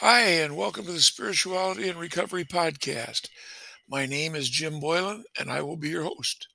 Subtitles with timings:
[0.00, 3.28] Hi, and welcome to the Spirituality and Recovery Podcast.
[3.86, 6.48] My name is Jim Boylan, and I will be your host.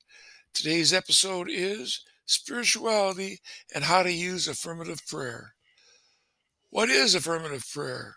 [0.56, 3.38] Today's episode is Spirituality
[3.76, 5.54] and How to Use Affirmative Prayer.
[6.72, 8.16] What is affirmative prayer?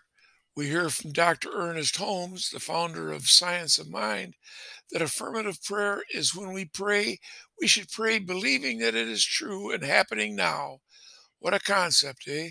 [0.55, 1.51] We hear from Dr.
[1.53, 4.33] Ernest Holmes, the founder of Science of Mind,
[4.89, 7.19] that affirmative prayer is when we pray,
[7.61, 10.79] we should pray believing that it is true and happening now.
[11.37, 12.49] What a concept, eh?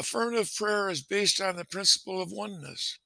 [0.00, 2.98] Affirmative prayer is based on the principle of oneness.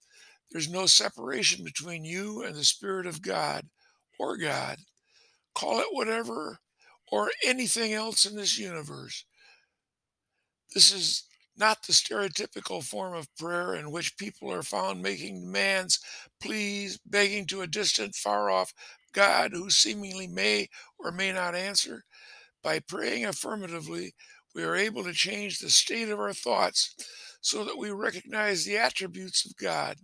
[0.51, 3.67] There's no separation between you and the Spirit of God
[4.19, 4.77] or God.
[5.55, 6.59] Call it whatever
[7.11, 9.25] or anything else in this universe.
[10.75, 11.25] This is
[11.57, 16.01] not the stereotypical form of prayer in which people are found making demands,
[16.41, 18.73] pleas, begging to a distant, far off
[19.13, 20.69] God who seemingly may
[20.99, 22.05] or may not answer.
[22.63, 24.15] By praying affirmatively,
[24.55, 26.95] we are able to change the state of our thoughts
[27.41, 29.97] so that we recognize the attributes of God.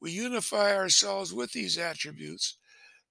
[0.00, 2.56] We unify ourselves with these attributes,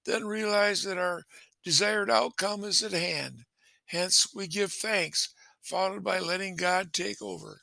[0.04, 1.24] then realize that our
[1.64, 3.44] desired outcome is at hand.
[3.86, 7.60] Hence, we give thanks, followed by letting God take over.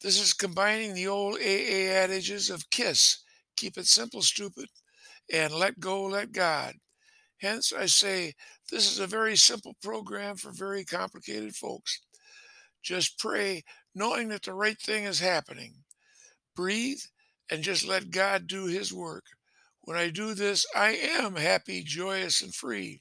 [0.00, 3.22] This is combining the old AA adages of KISS,
[3.56, 4.68] keep it simple, stupid,
[5.32, 6.74] and let go, let God.
[7.42, 8.34] Hence, I say
[8.70, 12.00] this is a very simple program for very complicated folks.
[12.84, 13.64] Just pray
[13.96, 15.74] knowing that the right thing is happening.
[16.54, 17.00] Breathe
[17.50, 19.24] and just let God do His work.
[19.80, 23.00] When I do this, I am happy, joyous, and free.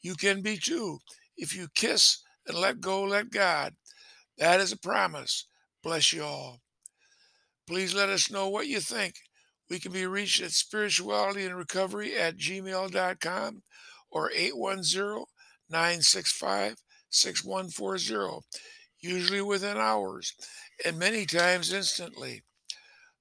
[0.00, 1.00] You can be too
[1.36, 3.74] if you kiss and let go, let God.
[4.38, 5.46] That is a promise.
[5.82, 6.62] Bless you all.
[7.66, 9.16] Please let us know what you think.
[9.70, 13.62] We can be reached at spirituality and recovery at gmail.com
[14.10, 15.24] or 810
[15.70, 16.76] 965
[17.10, 18.46] 6140,
[19.00, 20.34] usually within hours
[20.84, 22.42] and many times instantly.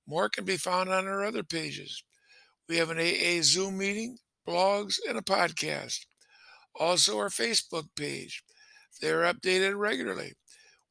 [0.08, 2.04] More can be found on our other pages.
[2.68, 6.06] We have an AA Zoom meeting, blogs, and a podcast.
[6.76, 8.44] Also, our Facebook page.
[9.02, 10.34] They are updated regularly.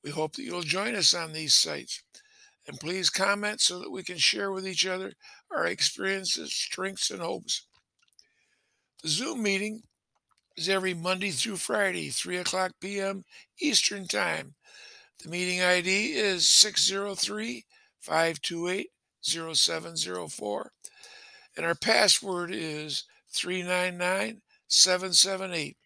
[0.05, 2.03] We hope that you'll join us on these sites.
[2.67, 5.13] And please comment so that we can share with each other
[5.51, 7.67] our experiences, strengths, and hopes.
[9.03, 9.83] The Zoom meeting
[10.57, 13.25] is every Monday through Friday, 3 o'clock p.m.
[13.61, 14.55] Eastern Time.
[15.23, 17.65] The meeting ID is 603
[18.01, 18.91] 528
[19.23, 20.73] 0704,
[21.57, 25.77] and our password is 399 778.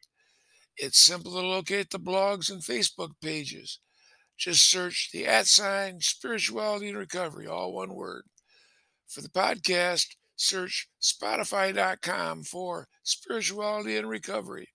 [0.79, 3.79] It's simple to locate the blogs and Facebook pages.
[4.37, 8.25] Just search the at sign spirituality and recovery, all one word.
[9.09, 14.69] For the podcast, search spotify.com for spirituality and recovery.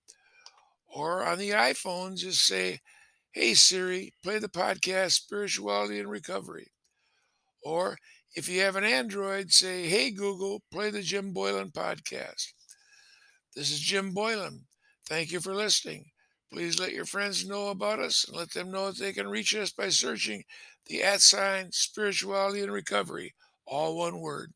[0.87, 2.79] Or on the iPhone, just say,
[3.33, 6.67] Hey Siri, play the podcast Spirituality and Recovery.
[7.63, 7.97] Or
[8.35, 12.47] if you have an Android, say, Hey Google, play the Jim Boylan podcast.
[13.55, 14.65] This is Jim Boylan.
[15.07, 16.05] Thank you for listening.
[16.51, 19.55] Please let your friends know about us and let them know that they can reach
[19.55, 20.43] us by searching
[20.85, 23.33] the at sign spirituality and recovery,
[23.65, 24.53] all one word.